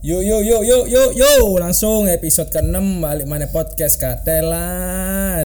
Yo 0.00 0.24
yo 0.24 0.40
yo 0.40 0.64
yo 0.64 0.88
yo 0.88 1.12
yo 1.12 1.60
langsung 1.60 2.08
episode 2.08 2.48
ke-6 2.48 3.04
balik 3.04 3.28
mana 3.28 3.44
podcast 3.52 4.00
Katelan. 4.00 5.44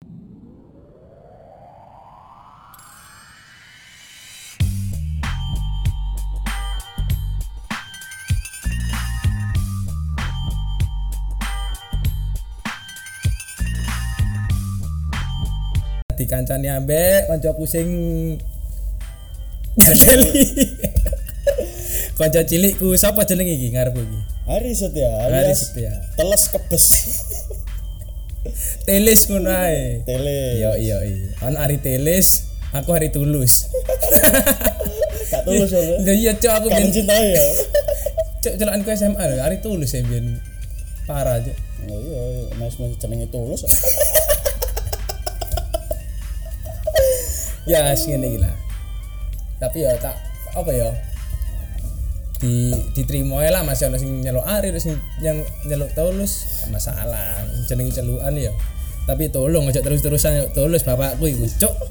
Dikancani 16.15 16.71
ambek 16.71 17.27
kancaku 17.27 17.67
sing 17.67 17.91
Gakeli. 19.75 20.47
Kanca 22.17 22.47
cilikku 22.47 22.95
sapa 22.95 23.27
jeneng 23.27 23.51
iki 23.51 23.75
ngarepku 23.75 24.07
iki? 24.07 24.36
Hari 24.47 24.71
setia 24.73 25.11
Hari 25.27 25.51
Setia. 25.53 25.91
teles 26.15 26.45
kebes 26.49 26.87
Telis 28.87 29.27
ngono 29.27 29.51
ae. 29.51 30.07
tele 30.07 30.63
Iya 30.63 30.71
iya 30.79 30.97
iya. 31.03 31.35
Ana 31.43 31.67
hari 31.67 31.83
telis, 31.83 32.47
aku 32.71 32.95
hari 32.95 33.11
tulus. 33.11 33.67
gak 35.35 35.43
tulus 35.43 35.75
ya 35.75 35.83
Lah 35.99 36.15
iya 36.15 36.31
cok 36.39 36.53
aku 36.63 36.67
ben 36.71 36.87
mencintai 36.87 37.35
ya 37.35 37.43
cok 38.47 38.55
celokanku 38.55 38.91
SMA 38.95 39.19
lho, 39.27 39.43
hari 39.43 39.59
tulus 39.59 39.91
ya 39.91 40.07
ben. 40.07 40.39
Parah 41.11 41.43
cok. 41.43 41.57
oh 41.91 41.99
iya 41.99 42.55
mas 42.55 42.79
mas 42.79 42.95
jenenge 43.03 43.27
tulus 43.35 43.67
Ya 47.67 47.91
sing 47.99 48.15
ngene 48.15 48.27
iki 48.31 48.39
lah. 48.39 48.55
Tapi 49.59 49.83
ya 49.83 49.99
tak 49.99 50.15
apa 50.55 50.71
ya? 50.71 50.87
Di 52.37 52.75
diterima 52.93 53.41
lah 53.49 53.65
masih 53.65 53.89
ono 53.89 53.97
sing 53.97 54.21
nyeluk 54.21 54.45
ari 54.45 54.73
terus 54.75 54.89
yang 55.23 55.41
nyeluk 55.67 55.91
tulus. 55.97 56.65
Gak 56.65 56.71
masalah 56.77 57.43
jenenge 57.67 57.97
celukan 57.97 58.35
ya. 58.37 58.53
Tapi 59.07 59.31
tolong 59.31 59.71
aja 59.71 59.81
terus-terusan 59.81 60.45
yuk 60.45 60.49
tulus 60.53 60.83
bapakku 60.83 61.27
iku 61.27 61.47
cuk. 61.47 61.75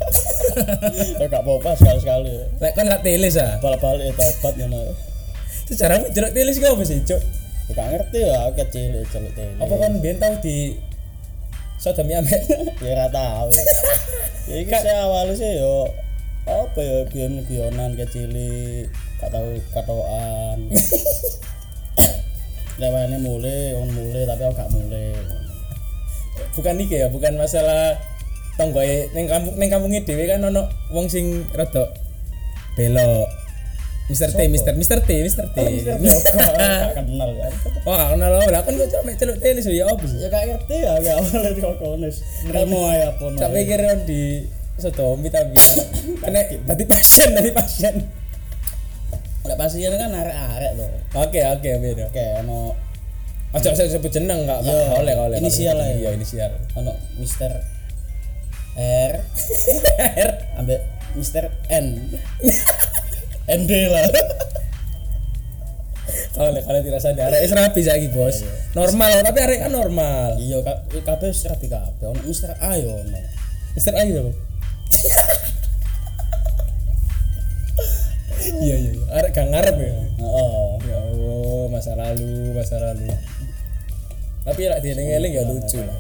Ya 1.19 1.27
gak 1.27 1.43
apa-apa 1.43 1.75
sekali-sekali. 1.75 2.31
Lek 2.63 2.79
kan 2.79 2.88
lek 2.88 3.03
telis 3.03 3.35
ah. 3.35 3.59
Balik-balik 3.59 4.16
tobat 4.16 4.55
ngono 4.55 4.95
secara 5.66 5.97
jelek 6.13 6.31
telis 6.31 6.61
gak 6.61 6.71
apa 6.77 6.83
sih 6.85 7.01
cuk? 7.03 7.21
Ya 7.66 7.71
gak 7.73 7.88
ngerti 7.91 8.19
ya 8.21 8.38
aku 8.45 8.53
kecil 8.61 9.01
celuk 9.09 9.33
tele 9.33 9.57
apa 9.57 9.73
kan 9.81 9.91
biyen 9.97 10.21
tau 10.21 10.38
di 10.38 10.77
sodomi 11.81 12.13
ambek 12.13 12.45
ya 12.85 12.93
gak 12.93 13.11
tahu 13.11 13.49
ya 13.49 13.63
ya 14.45 14.55
iki 14.61 15.33
sih 15.41 15.51
yo 15.57 15.89
apa 16.45 16.77
ya 16.77 16.97
guyon-guyonan 17.09 17.97
kecil 17.97 18.29
gak 19.21 19.31
tahu 19.31 19.49
katoan 19.71 20.59
lewatnya 22.81 23.17
mulai 23.23 23.72
on 23.80 23.89
mulai 23.95 24.27
tapi 24.27 24.41
aku 24.44 24.55
gak 24.59 24.72
mulai 24.75 25.16
bukan 26.55 26.83
iki 26.83 26.95
ya 26.99 27.07
bukan 27.07 27.39
masalah 27.39 27.95
tonggoe 28.59 29.11
ning 29.16 29.27
kampung 29.27 29.55
ning 29.59 29.69
kampunge 29.72 30.03
dhewe 30.03 30.27
kan 30.27 30.44
ono 30.44 30.67
wong 30.91 31.07
sing 31.11 31.44
rada 31.52 31.91
belok. 32.75 33.27
Mister 34.05 34.30
T, 34.30 34.38
Mister 34.53 34.77
Mister 34.77 35.02
T, 35.02 35.09
Mister 35.25 35.50
T. 35.50 35.57
gak 35.89 36.94
kenal 36.94 37.29
kan? 37.41 37.52
Wah, 37.89 37.97
gak 37.97 38.09
kenal 38.13 38.31
lah 38.38 38.61
kan 38.61 38.77
gue 38.77 38.85
cuma 38.85 39.11
celuk 39.17 39.41
tenis 39.41 39.66
ya 39.66 39.89
apa 39.89 40.05
sih? 40.05 40.22
ya 40.22 40.27
gak 40.29 40.44
ngerti 40.45 40.75
ya 40.77 40.94
gak 41.02 41.16
awalnya 41.25 41.52
di 41.57 41.61
kokonis 41.66 42.16
apa 42.53 43.25
no 43.33 43.38
Tak 43.41 43.50
pikir 43.50 43.81
on 43.81 44.00
di 44.05 44.45
sotomi 44.77 45.33
tapi. 45.33 45.57
Kena 46.22 46.41
tadi 46.69 46.83
pasien, 46.85 47.33
tadi 47.33 47.50
pasien. 47.50 47.95
Gak 49.45 49.57
pasien 49.57 49.93
kan 49.93 50.11
arek-arek 50.11 50.71
tuh 50.75 50.89
Oke, 51.15 51.39
oke, 51.41 51.69
beda. 51.79 52.03
oke 52.07 52.25
ono 52.41 52.73
Ojo 53.55 53.71
saya 53.71 53.88
sebut 53.88 54.11
jeneng 54.11 54.43
enggak? 54.43 54.59
Iya. 54.61 54.75
Enggak 54.75 54.99
boleh, 54.99 55.13
boleh. 55.15 55.38
Inisial 55.39 55.79
lah 55.79 55.88
ya. 55.88 55.95
Iya, 55.95 56.09
inisial. 56.13 56.51
ono 56.75 56.91
Mister 57.15 57.51
R 58.75 59.11
R 60.28 60.31
ambek 60.59 60.79
Mister 61.16 61.47
N 61.72 62.11
ND 63.47 63.72
lah 63.88 64.03
kalau 66.35 66.51
kalau 66.51 66.79
tidak 66.83 67.00
sadar 67.00 67.31
arek 67.31 67.47
wis 67.47 67.56
rapi 67.56 67.79
saiki, 67.79 68.07
Bos. 68.12 68.44
Normal, 68.75 69.23
tapi 69.23 69.39
arek 69.39 69.63
kan 69.63 69.72
normal. 69.72 70.35
iya 70.35 70.59
ka- 70.59 70.83
kabeh 70.91 71.31
rapi 71.31 71.67
kabeh 71.72 72.06
ono 72.06 72.19
Mister 72.27 72.51
A 72.59 72.75
yo 72.75 72.91
ono 72.91 73.19
Mister 73.72 73.95
Ayu 73.95 74.19
apa? 74.19 74.31
Iya, 78.45 78.75
iya. 78.77 78.91
Iya. 79.15 79.23
Arek 79.23 79.31
gak 79.31 79.47
ngarep 79.47 79.75
ya. 79.79 79.91
heeh 80.19 80.67
Ya 80.85 80.97
Allah, 80.99 81.63
masa 81.71 81.91
lalu, 81.95 82.51
masa 82.51 82.75
lalu. 82.83 83.07
Tapi 84.43 84.61
lah 84.67 84.77
dieling-eling 84.83 85.31
ya 85.31 85.43
lucu 85.47 85.79
lah. 85.79 85.99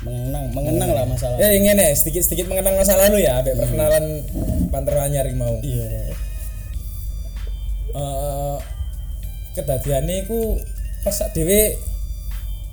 mengenang 0.00 0.48
mengenang 0.56 0.96
lah 0.96 1.04
masalah 1.04 1.36
Ya 1.36 1.52
ingin 1.52 1.76
ya 1.76 1.92
sedikit 1.92 2.24
sedikit 2.24 2.48
mengenang 2.48 2.72
masa 2.72 2.96
lalu 2.96 3.20
ya, 3.20 3.44
abek 3.44 3.52
perkenalan 3.52 4.24
Panter 4.72 4.96
Anyar 4.96 5.28
iki 5.28 5.36
mau. 5.36 5.60
iya 5.60 5.84
Eh 7.92 8.58
kedadiane 9.52 10.24
iku 10.24 10.56
pas 11.04 11.12
sak 11.12 11.36
dhewe 11.36 11.76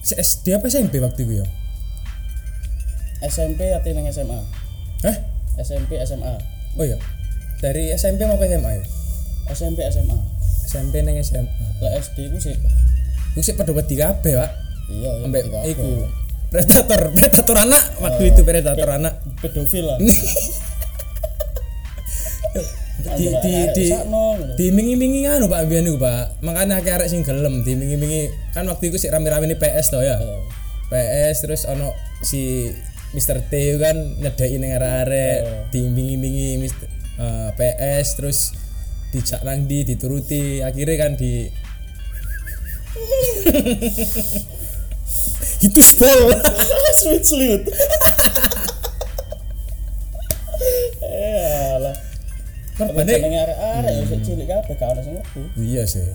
SD 0.07 0.55
apa 0.55 0.71
SMP 0.71 1.03
waktu 1.03 1.27
itu 1.27 1.43
ya? 1.43 1.45
SMP 3.27 3.75
atau 3.75 3.91
SMA 4.07 4.39
Hah? 5.03 5.15
SMP 5.59 5.99
SMA 6.05 6.31
Oh 6.79 6.85
iya. 6.85 6.95
Dari 7.59 7.89
SMP 7.91 8.23
mau 8.23 8.37
ke 8.39 8.45
SMA 8.47 8.71
ya? 8.71 8.83
SMP 9.51 9.83
SMA 9.87 10.17
SMP 10.67 10.99
nang 11.01 11.15
SMA. 11.17 11.47
lah 11.79 11.91
SD 11.95 12.31
ku 12.31 12.37
sih 12.37 12.55
Ku 13.31 13.45
sik 13.45 13.53
padha 13.53 13.69
wedi 13.69 13.93
kabeh, 13.93 14.33
Pak. 14.33 14.51
iya 14.89 15.11
iya, 15.13 15.25
Ambek 15.29 15.43
iku 15.69 16.09
predator, 16.49 17.01
predator 17.15 17.57
anak 17.59 17.83
waktu 18.01 18.33
itu 18.33 18.41
predator 18.41 18.89
anak. 18.89 19.13
pedofil 19.37 19.85
lah 19.85 19.97
di 22.97 23.29
di 23.29 23.53
di 23.77 23.85
dimingi-mingi 24.57 25.29
anu 25.29 25.45
Pak 25.45 25.69
biyen 25.69 25.85
niku 25.85 26.01
Pak. 26.01 26.41
Makanya 26.41 26.81
akeh 26.81 26.97
arek 26.97 27.07
sing 27.07 27.21
gelem 27.21 27.61
dimingi-mingi 27.61 28.33
kan 28.51 28.65
waktu 28.65 28.89
itu 28.89 28.97
sik 28.97 29.13
rame-rame 29.13 29.45
ini 29.45 29.55
PS 29.55 29.93
to 29.93 30.01
ya. 30.01 30.17
PS 30.89 31.45
terus 31.45 31.61
ono 31.69 31.93
si 32.25 32.73
Mr. 33.13 33.47
T 33.47 33.53
kan 33.77 33.95
nyedeki 34.17 34.57
ning 34.57 34.73
arek-arek 34.73 35.69
dimingi-mingi 35.69 36.57
Mr. 36.57 36.85
eh, 37.21 37.49
PS 37.53 38.07
terus 38.17 38.37
dijak 39.13 39.43
nang 39.43 39.67
di 39.69 39.83
dituruti. 39.87 40.61
Akhirnya 40.63 40.95
kan 40.97 41.15
di 41.15 41.47
itu 45.67 45.81
full 45.81 46.33
sweet 46.97 47.23
sweet 47.25 47.61
lah 51.77 51.93
korbannya 52.77 53.17
jenenge 53.17 53.39
arek-arek 53.41 53.89
ya 53.89 54.03
sik 54.05 54.21
cilik 54.21 54.45
kabeh 54.45 54.75
gak 54.77 54.93
ono 54.93 55.01
sing 55.01 55.13
ngerti. 55.17 55.41
Iya 55.57 55.83
sih. 55.89 56.05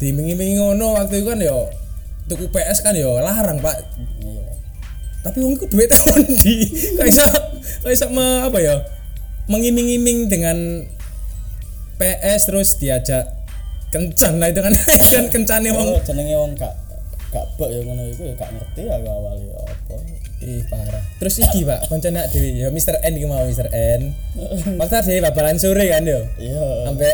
Dimingi-mingi 0.00 0.56
ngono 0.56 0.96
waktu 0.96 1.20
itu 1.20 1.28
kan 1.28 1.44
yo 1.44 1.68
tuku 2.24 2.48
PS 2.48 2.80
kan 2.80 2.96
yo 2.96 3.20
larang 3.20 3.60
pak. 3.60 3.84
Iya. 4.24 4.48
Tapi 5.20 5.44
wong 5.44 5.60
iku 5.60 5.68
duit 5.68 5.92
tahun 5.92 6.24
di 6.40 6.72
kok 6.96 7.04
iso 7.04 7.20
kok 7.84 7.92
iso 7.92 8.08
me, 8.08 8.48
apa 8.48 8.58
ya 8.64 8.80
mengiming-iming 9.52 10.32
dengan 10.32 10.88
PS 11.96 12.40
terus 12.46 12.68
diajak 12.76 13.24
kencan 13.88 14.36
lah 14.36 14.48
itu 14.48 14.60
kan 14.60 14.74
kan 15.12 15.24
kencane 15.28 15.68
wong 15.70 15.86
Oh, 15.88 16.00
jenenge 16.00 16.34
wong 16.34 16.52
gak 16.54 16.74
gak 17.28 17.44
bak 17.54 17.68
ya 17.68 17.80
ngono 17.80 18.02
iku 18.06 18.22
ya 18.24 18.34
gak 18.34 18.50
ngerti 18.50 18.82
aku 18.86 19.06
awalnya 19.06 19.56
apa. 19.58 19.96
ih 20.38 20.60
parah 20.66 21.02
terus 21.16 21.36
iki 21.38 21.64
pak 21.64 21.88
koncone 21.88 22.16
ak 22.18 22.28
dhewe 22.28 22.52
ya 22.54 22.68
Mr. 22.68 23.00
N 23.00 23.12
iki 23.14 23.24
mau 23.24 23.40
Mr. 23.42 23.68
N 23.70 24.12
waktu 24.80 24.94
dhewe 25.02 25.20
babalan 25.22 25.56
sore 25.56 25.86
kan 25.86 26.04
yo 26.04 26.20
Iya, 26.36 26.64
sampai 26.84 27.12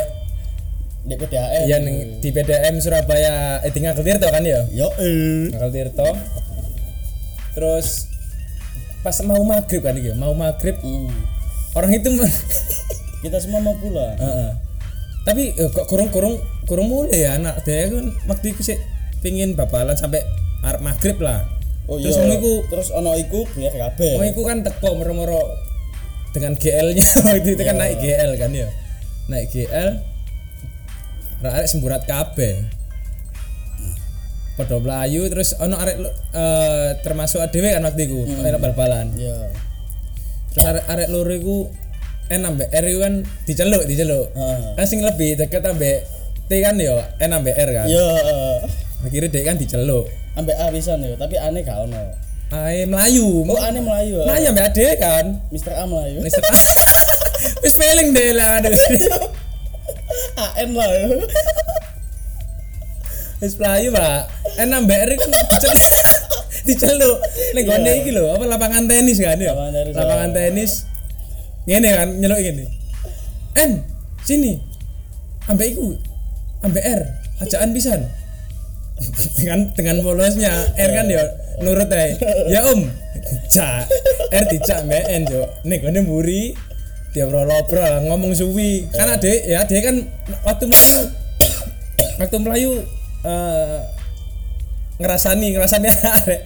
di 1.03 1.15
PDAM. 1.15 1.67
ya 1.67 1.77
ning 1.79 2.19
di 2.19 2.29
PDM 2.31 2.79
Surabaya 2.79 3.59
eh 3.59 3.71
Ngagel 3.71 4.03
Tirto 4.05 4.27
kan 4.27 4.43
yo 4.43 4.63
Yo 4.69 4.87
eh. 4.97 5.51
Tirto 5.51 6.07
terus 7.53 8.07
pas 8.99 9.19
mau 9.21 9.43
maghrib 9.43 9.79
kan 9.79 9.93
iki 9.93 10.11
mau 10.13 10.31
maghrib 10.31 10.79
Hmm. 10.79 11.11
orang 11.73 11.91
itu 11.91 12.07
Kita 13.19 13.39
semua 13.39 13.59
mau 13.59 13.71
pulang. 13.75 14.15
Heeh. 14.15 14.51
Tapi 15.23 15.55
eh, 15.55 15.69
kok 15.71 15.87
kurung 15.87 16.11
kurung 16.11 16.35
kurung 16.67 16.87
mulai 16.91 17.23
ya 17.23 17.39
anak 17.39 17.63
dia 17.63 17.87
kan 17.87 18.11
waktu 18.27 18.51
itu 18.51 18.61
sih 18.63 18.77
pingin 19.23 19.55
babalan 19.55 19.95
sampai 19.95 20.19
arep 20.63 20.83
maghrib 20.83 21.19
lah. 21.23 21.47
Oh 21.87 21.99
Terus 21.99 22.15
iya. 22.19 22.35
iku 22.39 22.63
Terus 22.67 22.91
ono 22.91 23.11
iku 23.15 23.47
biar 23.55 23.71
kabeh. 23.71 24.19
wong 24.19 24.27
iku 24.31 24.41
kan 24.47 24.63
teko 24.63 24.95
moro-moro 24.99 25.39
dengan 26.35 26.55
GL-nya 26.55 27.05
waktu 27.27 27.49
itu 27.55 27.63
kan 27.63 27.75
naik 27.79 27.99
GL 28.03 28.31
kan 28.35 28.51
ya. 28.51 28.67
Naik 29.31 29.47
GL 29.51 29.89
arek 31.43 31.67
semburat 31.67 32.03
kabeh. 32.07 32.63
Padha 34.53 34.77
mlayu 34.77 35.27
terus 35.27 35.57
ono 35.59 35.75
arek 35.75 35.97
eh, 36.35 36.89
termasuk 37.03 37.39
adewe 37.41 37.73
kan 37.73 37.83
waktu 37.83 38.07
itu 38.07 38.19
arek 38.43 38.59
bal-balan. 38.59 39.11
Iya. 39.15 39.51
Terus 40.55 40.65
arek 40.67 40.85
arek 40.87 41.07
loro 41.11 41.33
iku 41.33 41.57
N 42.33 42.41
ambek 42.49 42.69
R 42.73 42.85
iku 42.89 42.99
kan 43.05 43.13
diceluk, 43.45 43.85
diceluk. 43.85 44.33
Heeh. 44.33 44.73
Kan 44.73 44.85
sing 44.89 45.05
lebih 45.05 45.37
deket 45.37 45.61
ambek 45.61 46.01
T 46.49 46.51
kan 46.65 46.75
yo 46.81 46.97
N 47.21 47.31
ambek 47.37 47.53
R 47.53 47.69
kan. 47.69 47.85
Iya. 47.85 48.09
akhirnya 49.05 49.29
dia 49.29 49.43
kan 49.45 49.57
diceluk. 49.61 50.09
Ambek 50.33 50.57
A 50.57 50.73
pisan 50.73 51.05
yo 51.05 51.13
tapi 51.13 51.37
aneh 51.37 51.61
gak 51.61 51.85
ono. 51.85 52.01
Ae 52.49 52.89
melayu. 52.89 53.45
Oh 53.45 53.59
aneh 53.61 53.81
melayu 53.85 54.25
melayu 54.25 54.45
ambek 54.49 54.65
ade 54.73 54.85
kan? 54.97 55.25
Mister 55.53 55.77
A 55.77 55.85
melayu. 55.85 56.25
Mister 56.25 56.41
wis 57.63 57.77
feeling 57.77 58.17
deh 58.17 58.33
lah 58.33 58.57
aduh. 58.57 58.73
AN 60.57 60.69
lah 60.73 60.89
yo. 60.89 61.21
Wis 63.45 63.53
melayu 63.61 63.93
pak. 63.93 64.25
En 64.57 64.73
ambek 64.73 64.99
R 65.05 65.11
kan 65.21 65.29
diceluk. 65.29 65.85
Diceluk. 66.63 67.19
Ning 67.59 67.67
gone 67.67 67.91
iki 67.99 68.15
lho 68.15 68.31
apa 68.31 68.47
lapangan 68.47 68.87
tenis 68.87 69.19
kan 69.19 69.35
ya 69.35 69.51
Lapangan 69.51 69.73
tenis, 69.75 69.93
lapangan 69.99 70.29
tenis 70.31 70.71
ngene 71.67 71.89
kan 71.95 72.09
nyeluk 72.19 72.39
gini. 72.39 72.65
En 73.55 73.83
sini. 74.23 74.59
Ambek 75.47 75.75
iku 75.75 75.95
ambek 76.63 76.83
R 76.83 77.01
ajaan 77.43 77.71
pisan. 77.75 78.01
Dengan 79.37 79.73
dengan 79.73 79.99
polosnya 80.05 80.53
R 80.77 80.91
kan 80.95 81.07
ya 81.11 81.23
nurut 81.59 81.91
ae. 81.91 82.15
Ya 82.47 82.63
om. 82.67 82.87
Cak 83.51 83.89
R 84.31 84.43
dicak 84.47 84.87
mbak 84.87 85.03
N 85.11 85.23
jo 85.27 85.43
nek 85.67 85.83
ngene 85.83 85.99
mburi 86.03 86.55
dia 87.13 87.29
obrol 87.29 87.51
ngomong 88.09 88.33
suwi. 88.33 88.87
Kan 88.89 89.11
adek 89.11 89.45
ya 89.45 89.63
adek 89.65 89.81
kan 89.83 89.95
waktu 90.47 90.65
melayu. 90.69 90.99
Waktu 92.21 92.37
melayu 92.39 92.71
eh, 93.25 93.79
ngerasani 95.01 95.47
ngerasani 95.57 95.87
arek 96.21 96.41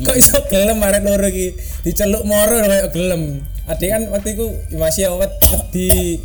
kok 0.00 0.16
iso 0.16 0.40
gelem 0.46 0.78
arek 0.78 1.02
loro 1.02 1.26
iki? 1.26 1.52
Diceluk 1.82 2.22
moro 2.22 2.56
koyo 2.58 2.88
gelem. 2.88 3.22
Adek 3.64 3.88
kan 3.88 4.02
waktu 4.08 4.28
itu 4.32 4.46
masih 4.74 5.10
awet 5.10 5.30
di 5.70 6.18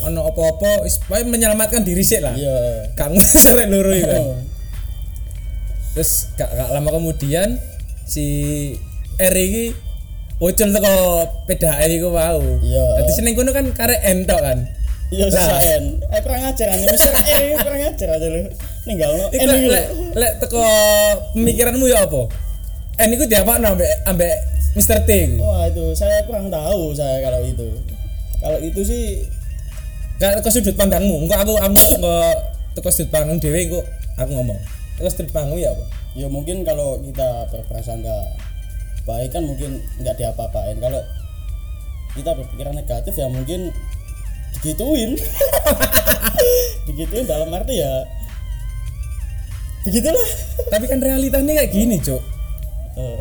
ono 0.00 0.26
apa-apa 0.26 0.82
wis 0.82 1.00
pokoke 1.00 1.24
menyelamatkan 1.26 1.80
diri 1.80 2.00
sih 2.00 2.18
lah. 2.18 2.32
Iya. 2.32 2.88
Kang 2.92 3.12
arek 3.52 3.66
loro 3.68 3.92
iki. 3.92 4.04
Kan 4.04 4.22
Oh. 4.24 4.36
terus 5.94 6.34
gak, 6.34 6.50
gak 6.50 6.74
lama 6.74 6.90
kemudian 6.90 7.54
si 8.02 8.26
R 9.14 9.30
iki 9.32 9.70
ucul 10.36 10.68
teko 10.68 10.94
PDAE 11.46 11.86
iku 11.94 12.10
mau 12.10 12.42
Iya. 12.58 12.98
dadi 12.98 13.12
seneng 13.14 13.38
kono 13.38 13.54
kan 13.54 13.70
karek 13.70 14.02
entok 14.02 14.42
kan? 14.42 14.58
Iya 15.08 15.30
Lah. 15.30 15.38
susah 15.38 15.60
N. 15.78 15.84
Eh 16.02 16.20
kurang 16.20 16.42
ajar 16.42 16.66
kan? 16.66 16.78
Mister 16.82 17.14
A 17.14 17.22
ini 17.38 17.54
kurang 17.54 17.82
ajar 17.86 18.08
aja 18.10 18.26
lu 18.26 18.40
ninggal 18.84 19.10
no 19.14 19.24
Iku 19.30 19.46
N 19.46 19.50
lek 19.70 19.86
lek 20.12 20.32
teko 20.42 20.64
pemikiranmu 21.32 21.86
ya 21.86 22.02
apa 22.02 22.22
N 22.94 23.10
iku 23.10 23.26
diapakno 23.26 23.74
ambek 23.74 23.90
ambek 24.06 24.34
Mr. 24.78 25.02
T 25.06 25.10
wah 25.42 25.66
itu. 25.66 25.94
Saya 25.98 26.22
kurang 26.26 26.50
tahu 26.50 26.94
saya 26.94 27.18
kalau 27.22 27.42
itu. 27.42 27.68
Kalau 28.38 28.58
itu 28.62 28.80
sih 28.86 29.04
Gak 30.22 30.38
teko 30.38 30.50
sudut 30.50 30.78
pandangmu. 30.78 31.26
Engko 31.26 31.34
aku 31.34 31.52
aku 31.58 31.74
teko 31.74 32.14
teko 32.78 32.90
sudut 32.94 33.10
pandang 33.10 33.38
dhewe 33.42 33.66
engko 33.66 33.80
aku 34.14 34.30
ngomong. 34.30 34.58
Teko 34.98 35.10
sudut 35.10 35.30
pandangmu 35.34 35.58
ya 35.58 35.74
apa? 35.74 35.86
ya 36.14 36.30
mungkin 36.30 36.62
kalau 36.62 37.02
kita 37.02 37.50
berprasangka 37.50 38.14
baik 39.02 39.34
kan 39.34 39.42
mungkin 39.42 39.82
nggak 39.98 40.14
diapa-apain. 40.14 40.78
Kalau 40.78 41.02
kita 42.14 42.30
berpikiran 42.38 42.78
negatif 42.78 43.14
ya 43.18 43.26
mungkin 43.26 43.74
digituin. 44.58 45.18
Digituin 46.86 47.26
dalam 47.26 47.50
arti 47.50 47.82
ya 47.82 48.06
begitulah. 49.82 50.28
Tapi 50.70 50.84
kan 50.86 51.02
realitanya 51.02 51.58
kayak 51.58 51.74
gini 51.74 51.98
cuk 51.98 52.33
Eh, 52.94 53.20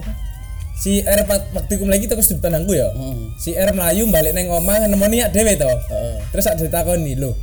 si 0.78 1.02
R 1.02 1.20
waktu 1.30 1.72
iku 1.78 1.86
lagi 1.90 2.06
teko 2.06 2.22
sudut 2.22 2.46
pandangku 2.46 2.78
ya? 2.78 2.90
Hmm, 2.94 3.34
si 3.42 3.58
R 3.58 3.74
melayu 3.74 4.06
balik 4.14 4.38
neng 4.38 4.54
omah 4.54 4.86
nemu 4.86 5.06
niat 5.10 5.34
dhewe 5.34 5.58
to. 5.58 5.66
Eh, 5.66 6.18
terus 6.30 6.46
ada 6.46 6.62
ditakoni 6.62 7.18
lho 7.18 7.34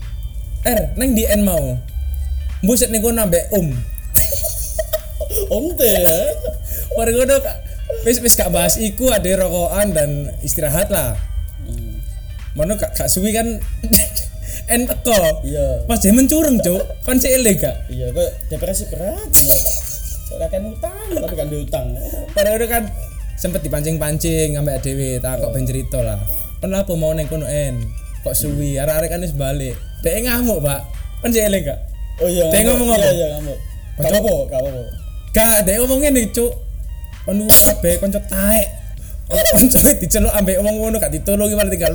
R 0.62 0.94
neng 0.94 1.18
di 1.18 1.26
N 1.26 1.42
mau? 1.42 1.74
Buset 2.60 2.92
ning 2.92 3.00
kono 3.00 3.24
ambek 3.24 3.48
Om. 3.50 3.68
Om 5.56 5.64
teh 5.74 5.94
ya? 6.04 6.18
Ngono 6.94 7.34
Kak. 7.40 7.56
wis 8.06 8.22
wis 8.22 8.38
gak 8.38 8.54
bahas 8.54 8.78
iku 8.78 9.10
ada 9.10 9.26
rokokan 9.40 9.90
dan 9.90 10.10
istirahat 10.46 10.92
lah. 10.94 11.18
Hmm, 11.66 11.98
Mono 12.54 12.78
gak 12.78 12.94
gak 12.94 13.10
suwi 13.10 13.34
kan? 13.34 13.46
En 14.70 14.86
teko. 14.86 15.42
Iya. 15.42 15.82
Pas 15.90 15.98
dia 15.98 16.14
mencurung 16.14 16.62
cuk. 16.62 17.02
Kon 17.02 17.18
sik 17.18 17.34
ele 17.34 17.58
gak? 17.58 17.90
Iya 17.90 18.14
kok 18.14 18.30
depresi 18.54 18.86
berat. 18.86 19.26
Soalnya 20.30 20.46
kan 20.46 20.62
utang 20.62 20.94
tapi 21.10 21.34
kan 21.34 21.46
diutang 21.50 21.86
pada 22.30 22.54
udah 22.54 22.68
kan 22.70 22.84
sempet 23.34 23.66
dipancing-pancing 23.66 24.54
sampai 24.54 24.78
dewe 24.84 25.16
tak 25.18 25.40
kok 25.40 25.50
ben 25.56 25.64
cerita 25.64 25.98
lah. 26.04 26.20
Kenapa 26.60 26.92
mau 26.92 27.16
neng 27.16 27.24
kono 27.24 27.48
en? 27.48 27.80
Kok 28.20 28.36
suwi? 28.36 28.76
Arek-arek 28.76 29.08
kan 29.16 29.24
wis 29.24 29.32
balik. 29.32 29.72
Dek 30.04 30.28
ngamuk 30.28 30.60
pak. 30.60 30.84
Kan 31.24 31.32
sik 31.32 31.48
ele 31.48 31.64
gak 31.64 31.80
oh 32.20 32.28
iya 32.28 32.52
Dia 32.52 32.68
ngomong 32.68 32.88
apa? 32.92 33.00
iya 33.00 33.10
iya 33.16 33.26
ngamuk. 33.40 33.58
Gak 33.96 34.12
Kocok. 34.12 34.20
apa 34.20 34.32
gak 34.44 34.60
apa 34.60 34.70
Gak, 35.30 35.58
dek 35.64 35.76
ngomong 35.80 35.98
ngene, 36.04 36.22
Cuk. 36.36 36.52
Niku 37.30 37.48
kabeh 37.64 37.94
kanca 37.96 38.20
taek. 38.28 38.66
Kanca 39.56 39.78
diceluk 39.96 40.32
ambek 40.36 40.58
omong 40.60 40.76
ngono 40.76 40.96
gak 41.00 41.14
ditulungi 41.14 41.54
malah 41.56 41.70
tinggal 41.72 41.94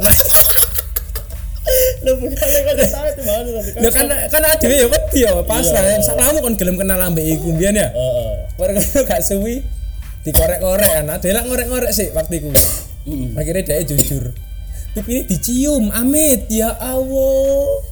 lu 2.05 2.11
bukan 2.21 2.37
kan 2.37 2.75
Lho 3.81 3.89
kan 3.89 4.05
kan 4.29 4.41
dhewe 4.61 4.75
ya 4.77 4.87
wedi 4.87 5.19
ya, 5.25 5.31
pas 5.41 5.65
Iya. 5.65 5.73
lah. 5.73 5.97
Salahmu 5.99 6.39
kon 6.45 6.53
gelem 6.55 6.77
kenal 6.77 7.01
ambek 7.01 7.25
iku 7.25 7.49
mbiyen 7.51 7.75
ya. 7.75 7.89
Heeh. 7.89 8.31
Warga 8.61 8.79
gak 9.03 9.21
suwi 9.25 9.65
dikorek-korek. 10.21 11.01
Ada 11.01 11.17
lah 11.33 11.43
ngorek-ngorek 11.49 11.91
sih 11.91 12.13
waktu 12.13 12.45
iku. 12.45 12.53
Akhirnya 13.33 13.61
dia 13.65 13.81
jujur. 13.83 14.33
Pipi 14.95 15.11
ini 15.11 15.21
dicium, 15.27 15.91
Amit. 15.91 16.47
Ya 16.47 16.71
Allah. 16.71 17.83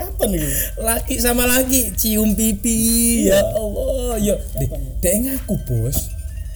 kapan 0.00 0.40
gitu 0.40 0.48
Laki 0.80 1.20
sama 1.20 1.44
laki 1.44 1.92
cium 1.92 2.32
pipi. 2.32 3.28
Ya 3.28 3.44
Allah. 3.44 4.16
Yo, 4.16 4.34
dek 4.56 4.72
dek 5.04 5.14
ngaku, 5.20 5.54
Bos. 5.68 6.08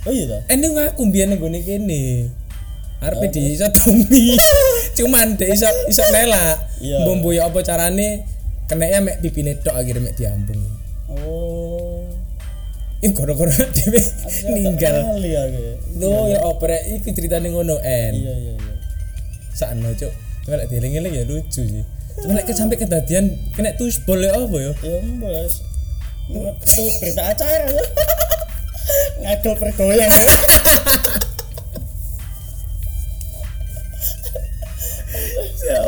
oh 0.07 0.13
iya 0.15 0.25
dah 0.25 0.41
Ene 0.49 0.73
ngaku 0.73 1.03
mbiyen 1.05 1.29
nang 1.29 1.43
gone 1.43 1.61
kene. 1.61 2.33
Arepe 2.99 3.27
di 3.31 3.55
iso 3.55 3.67
tumi. 3.71 4.35
Cuman 4.99 5.39
dek 5.39 5.55
iso 5.55 5.69
iso 5.87 6.03
nelak. 6.11 6.59
Iya. 6.83 7.03
Mbombo 7.03 7.31
ya 7.31 7.47
apa 7.47 7.63
carane 7.63 8.27
keneknya 8.67 8.99
mek 9.01 9.17
pipine 9.23 9.55
tok 9.63 9.75
akhirnya 9.75 10.03
mek 10.03 10.15
diambung. 10.15 10.61
oh 11.09 12.05
Ini 12.99 13.15
gara-gara 13.15 13.55
dhewe 13.79 14.01
ninggal. 14.59 15.23
ya 15.23 15.47
gitu 15.47 16.03
Loh 16.03 16.27
ya 16.27 16.43
oprek 16.43 16.83
iki 16.99 17.15
ceritane 17.15 17.47
ngono 17.49 17.79
en. 17.79 18.13
iya 18.19 18.35
iya 18.35 18.53
iya 18.59 18.75
Sakno 19.55 19.95
cuk. 19.95 20.11
Cuma 20.43 20.59
lek 20.59 20.67
dieling-eling 20.67 21.15
ya 21.15 21.25
lucu 21.25 21.63
sih. 21.63 21.85
Cuma 22.19 22.35
lek 22.35 22.51
sampai 22.51 22.75
kedadian 22.75 23.39
kena 23.55 23.79
tusbol 23.79 24.19
ya 24.19 24.35
apa 24.35 24.57
ya? 24.59 24.73
ya 24.83 24.99
bos 25.23 25.55
itu 26.29 26.85
berita 27.01 27.25
acara 27.25 27.73
ya 27.73 27.85
ngagel 29.25 29.55
pergoyang 29.57 30.13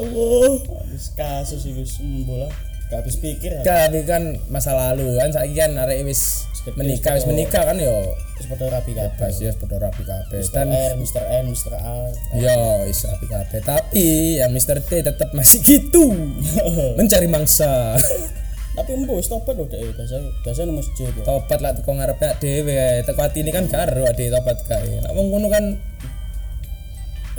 Allah. 0.01 0.51
habis 0.85 1.07
kasus 1.13 1.63
itu 1.69 1.85
sembuh 1.85 2.37
lah 2.41 2.53
gak 2.91 3.07
habis 3.07 3.17
pikir 3.23 3.51
ya. 3.55 3.63
Tapi 3.63 4.03
kan 4.03 4.35
masa 4.51 4.75
lalu 4.75 5.15
kan 5.15 5.31
saiki 5.31 5.55
kan 5.55 5.79
arek 5.79 6.03
wis 6.03 6.51
Wis 6.61 6.77
menikah 6.77 7.17
wis 7.17 7.25
wis 7.25 7.31
menikah 7.33 7.63
kan 7.65 7.81
yo 7.81 8.13
terus 8.37 8.53
pada 8.53 8.69
rapi 8.69 8.93
kabeh 8.93 9.33
ya 9.41 9.49
padha 9.57 9.81
rapi 9.81 10.03
kabeh. 10.05 10.39
Mr. 10.45 10.53
Dan 10.53 10.69
R, 10.69 10.93
Mr. 11.01 11.25
N, 11.25 11.45
Mr. 11.49 11.73
A 11.73 11.97
Yo, 12.37 12.85
is 12.85 13.01
rapi 13.09 13.27
kabeh. 13.33 13.61
Tapi 13.65 14.37
yang 14.45 14.53
Mr. 14.53 14.85
T 14.85 15.01
tetap 15.01 15.33
masih 15.33 15.65
gitu. 15.65 16.13
Mencari 17.01 17.33
mangsa. 17.33 17.97
tapi 18.77 18.97
embo 18.97 19.19
wis 19.19 19.27
tobat 19.27 19.59
loh 19.59 19.67
deh 19.67 19.83
biasa 19.83 20.21
biasa 20.47 20.63
nang 20.63 20.79
masjid 20.79 21.11
ya 21.11 21.27
tobat 21.27 21.59
lah 21.65 21.73
teko 21.73 21.97
ngarepe 21.97 22.29
dhewe. 22.45 23.09
Teko 23.09 23.21
atine 23.25 23.51
kan 23.57 23.65
karo 23.65 24.05
ade 24.05 24.29
tobat 24.29 24.61
kae. 24.69 25.01
Nek 25.01 25.17
wong 25.17 25.33
ngono 25.33 25.49
kan 25.49 25.65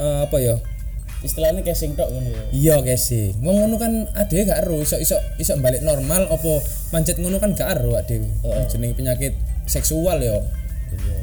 eh, 0.02 0.18
apa 0.26 0.36
ya? 0.42 0.58
Istilahnya 1.22 1.62
casing 1.62 1.94
tok 1.94 2.10
ngono 2.10 2.28
ya 2.28 2.42
Iya 2.50 2.76
kesi. 2.82 3.34
Wong 3.40 3.62
ngono 3.62 3.78
kan 3.78 4.10
ade 4.18 4.42
gak 4.42 4.66
ero 4.66 4.82
iso 4.82 4.98
iso 4.98 5.14
iso 5.38 5.54
balik 5.62 5.86
normal 5.86 6.26
apa 6.26 6.52
pancet 6.90 7.18
ngono 7.22 7.38
kan 7.38 7.54
gak 7.54 7.78
ero 7.78 7.94
dhewe. 8.04 8.26
Jenenge 8.68 8.94
penyakit 8.98 9.34
seksual 9.66 10.18
yo. 10.20 10.42
iya 10.92 11.16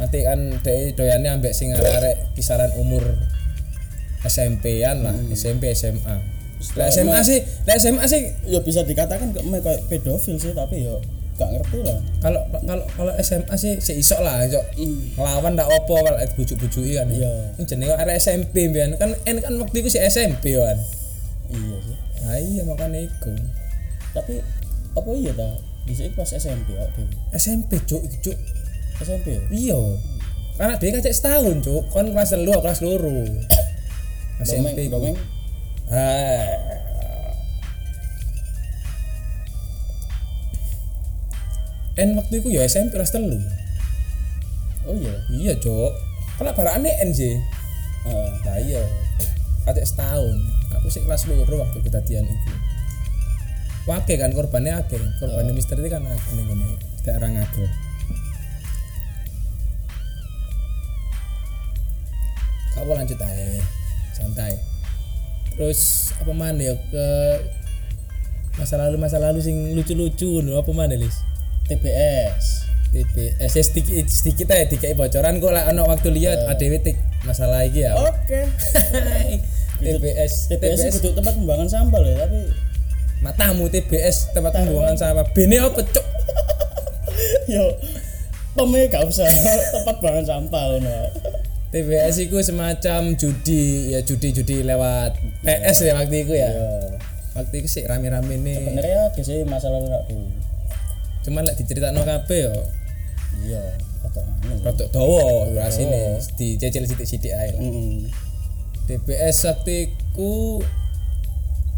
Nanti 0.00 0.18
kan 0.24 0.40
dhek 0.64 0.96
doyane 0.96 1.28
ambek 1.28 1.52
sing 1.52 1.76
arek-arek 1.76 2.32
kisaran 2.32 2.72
umur 2.80 3.04
SMP-an 4.24 5.04
lah, 5.04 5.16
SMP 5.32 5.76
SMA. 5.76 6.16
Lah 6.76 6.88
SMA 6.92 7.20
sih, 7.24 7.40
lah 7.64 7.76
SMA 7.80 8.04
sih 8.04 8.20
ya 8.48 8.60
bisa 8.60 8.84
dikatakan 8.84 9.32
kayak 9.32 9.88
pedofil 9.88 10.36
sih 10.36 10.52
tapi 10.52 10.84
ya 10.84 10.96
gak 11.40 11.50
ngerti 11.56 11.78
lah. 11.80 11.98
Kalau 12.20 12.40
kalau 12.52 12.84
kalau 12.92 13.12
SMA 13.24 13.54
sih 13.56 13.80
si 13.80 13.96
iso 13.96 14.20
lah 14.20 14.44
iso 14.44 14.60
ngelawan 15.16 15.56
ndak 15.56 15.72
opo 15.72 15.96
kalau 16.04 16.20
bujuk-bujuki 16.36 17.00
kan. 17.00 17.08
Iya. 17.08 17.56
ini 17.56 17.64
jenenge 17.64 17.96
arek 17.96 18.20
SMP 18.20 18.68
mbiyen 18.68 19.00
kan 19.00 19.16
en 19.24 19.40
kan 19.40 19.56
waktu 19.56 19.80
itu 19.80 19.96
si 19.96 19.98
SMP 20.04 20.52
kan. 20.52 20.76
Iya 21.48 21.76
sih. 21.80 21.96
Nah 22.20 22.36
iya 22.36 22.62
makanya 22.68 23.00
iku. 23.08 23.32
Tapi 24.12 24.44
apa 24.92 25.10
iya 25.16 25.32
ta? 25.32 25.48
Bisa 25.88 26.04
pas 26.12 26.28
SMP 26.28 26.76
kok 26.76 26.92
SMP 27.32 27.80
cuk 27.88 28.04
cuk. 28.20 28.36
SMP 29.00 29.40
ya 29.40 29.42
iya. 29.48 29.80
Karena 30.60 30.76
dia 30.76 30.92
kan 30.92 31.00
cek 31.00 31.16
setahun 31.16 31.56
cuk. 31.64 31.82
Kon 31.88 32.12
kelas 32.12 32.36
telu 32.36 32.52
kelas 32.52 32.84
loro. 32.84 33.24
SMP 34.44 34.92
domeng 34.92 35.16
domeng 35.16 35.16
ah 35.90 36.46
N 41.98 42.14
waktu 42.14 42.34
itu 42.42 42.48
ya 42.54 42.62
SMP 42.66 42.94
kelas 42.94 43.10
telu. 43.10 43.38
Oh 44.86 44.94
iya 44.94 45.14
iya 45.32 45.52
cok. 45.58 45.92
Kalau 46.38 46.52
barang 46.54 46.84
N 46.84 47.10
sih 47.10 47.34
Heeh. 48.06 48.30
nah 48.46 48.58
iya. 48.60 48.82
Kacek 49.66 49.86
setahun. 49.86 50.36
Aku 50.80 50.86
sih 50.88 51.02
kelas 51.02 51.26
loro 51.26 51.62
waktu 51.62 51.78
kejadian 51.82 52.26
itu. 52.26 52.52
Wake 53.88 54.14
kan 54.20 54.30
korbannya 54.36 54.76
akeh. 54.78 55.00
Korbannya 55.18 55.52
misteri 55.52 55.82
itu 55.82 55.90
kan 55.90 56.06
akeh 56.06 56.30
nih 56.36 56.44
gini 56.46 56.68
daerah 57.00 57.32
ngagel 57.32 57.64
kau 62.90 62.98
lanjut 62.98 63.18
aja 63.22 63.62
santai. 64.16 64.56
Terus 65.54 66.10
apa 66.16 66.32
mana 66.32 66.58
ya 66.58 66.74
ke 66.74 67.06
masa 68.58 68.80
lalu 68.80 68.96
masa 68.98 69.22
lalu 69.22 69.38
sing 69.44 69.78
lucu-lucu 69.78 70.42
lho 70.42 70.58
apa 70.58 70.72
mana 70.74 70.98
lis 70.98 71.22
TBS 71.70 72.66
TPS 72.90 73.50
ya 73.54 73.62
sedikit 73.62 74.06
sedikit 74.10 74.46
aja 74.50 74.66
dikai 74.66 74.98
bocoran 74.98 75.38
kok 75.38 75.54
lah 75.54 75.70
ono 75.70 75.86
waktu 75.86 76.10
lihat 76.10 76.50
ada 76.50 76.58
tik 76.58 76.98
masalah 77.22 77.62
iki 77.62 77.86
ya. 77.86 77.94
Oke. 77.94 78.50
TPS 79.78 80.32
TBS 80.50 80.98
itu 80.98 81.14
tempat 81.14 81.38
pembuangan 81.38 81.70
sampah 81.70 81.98
loh 82.02 82.12
tapi 82.18 82.40
matamu 83.22 83.70
TBS 83.70 84.34
tempat 84.34 84.58
pembuangan 84.58 84.98
sampah 84.98 85.24
bene 85.30 85.56
apa 85.62 85.80
cok 85.80 86.06
yo 87.54 87.64
pemnya 88.58 88.90
gak 88.90 89.06
usah 89.06 89.28
tempat 89.70 89.94
pembuangan 90.02 90.26
sampah 90.26 90.62
loh 90.74 90.80
TBS 91.70 92.26
itu 92.26 92.34
semacam 92.42 93.14
judi 93.14 93.94
ya 93.94 94.02
judi-judi 94.02 94.66
lewat 94.66 95.14
PS 95.46 95.86
ya 95.86 95.94
waktu 95.94 96.26
itu 96.26 96.34
ya. 96.34 96.50
Waktu 97.30 97.62
itu 97.62 97.70
sih 97.70 97.86
rame-rame 97.86 98.42
nih. 98.42 98.58
Sebenarnya 98.58 99.14
sih 99.22 99.46
masalah 99.46 99.78
aku 99.78 100.18
cuman 101.22 101.44
lek 101.44 101.56
diceritakan 101.56 102.00
kabeh 102.00 102.38
yo. 102.48 102.54
Iya 103.44 103.62
anu 104.10 104.58
rodok 104.64 104.88
dawa 104.90 105.46
durasine 105.46 106.18
dicecil 106.34 106.82
sithik-sithik 106.82 107.30
ae. 107.30 107.52
Lah. 107.52 107.62
TBS 108.88 109.36
waktu 109.46 109.86
itu 109.86 110.58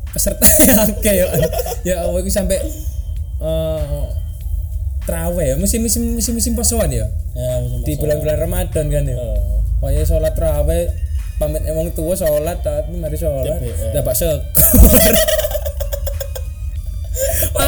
peserta 0.09 0.47
akeh 0.89 1.15
ya 1.15 1.27
ya 1.85 1.95
Allah 2.05 2.21
itu 2.21 2.31
sampai 2.31 2.57
eh 3.43 4.05
trawe 5.03 5.43
ya 5.43 5.59
musim 5.59 5.83
musim 5.83 6.15
musim 6.15 6.33
musim 6.33 6.53
posoan 6.55 6.89
ya 6.89 7.05
ya 7.35 7.53
musim 7.61 7.83
di 7.83 7.99
bulan-bulan 7.99 8.39
Ramadan 8.39 8.87
kan 8.89 9.05
ya 9.05 9.17
Eh, 9.19 9.41
Pokoknya 9.83 10.07
sholat 10.07 10.33
trawe 10.39 10.79
pamit 11.43 11.67
emang 11.67 11.91
tua 11.91 12.15
sholat 12.15 12.63
tapi 12.63 12.95
mari 12.95 13.19
sholat. 13.19 13.59
Dapat 13.91 14.15
sekor 14.15 14.39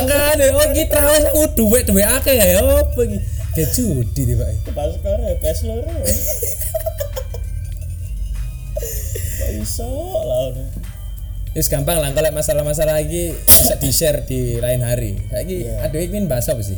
makanya 0.05 0.47
oh 0.53 0.69
kita 0.71 0.91
trawe 0.93 1.19
aku 1.33 1.43
duit 1.57 1.85
duit 1.89 2.05
akeh 2.05 2.35
ya 2.37 2.47
ya 2.57 2.61
apa 2.61 3.01
iki 3.05 3.19
kayak 3.55 3.69
judi 3.73 4.23
deh 4.29 4.37
pak 4.37 4.49
pas 4.73 4.91
skor 4.93 5.19
ya 5.19 5.35
PS 5.41 5.59
loro 5.65 5.89
kok 9.35 9.51
iso 9.61 9.91
lah. 10.25 10.53
Wis 11.55 11.71
gampang 11.71 12.03
lah 12.03 12.11
kalau 12.11 12.35
masalah-masalah 12.35 12.99
lagi 12.99 13.31
bisa 13.47 13.79
di 13.79 13.91
share 13.95 14.27
di 14.27 14.59
lain 14.59 14.83
hari. 14.83 15.15
Saiki 15.31 15.71
Iya. 15.71 15.87
aduh 15.87 16.03
ingin 16.03 16.27
bahas 16.27 16.51
apa 16.51 16.59
sih? 16.59 16.75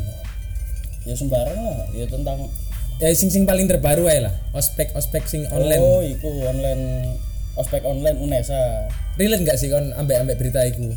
ya 1.07 1.15
sembarang 1.17 1.57
lah 1.57 1.87
ya 1.95 2.05
tentang 2.11 2.51
Ya 2.97 3.13
sing 3.13 3.29
sing 3.29 3.45
paling 3.45 3.69
terbaru 3.69 4.09
aja 4.09 4.29
lah. 4.29 4.35
Ospek 4.53 4.93
ospek 4.97 5.25
sing 5.29 5.45
online. 5.49 5.81
oh 5.81 6.01
iku 6.01 6.29
online 6.49 7.13
ospek 7.57 7.85
online 7.85 8.17
Unesa 8.21 8.89
Relate 9.17 9.45
nggak 9.49 9.57
sih 9.57 9.69
kon 9.73 9.93
ambek-ambek 9.97 10.37
berita 10.37 10.61
iku? 10.65 10.93